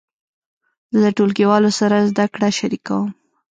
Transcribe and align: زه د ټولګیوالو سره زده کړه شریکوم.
زه 0.99 0.99
د 1.03 1.07
ټولګیوالو 1.17 1.69
سره 1.79 2.07
زده 2.09 2.25
کړه 2.33 2.49
شریکوم. 2.59 3.09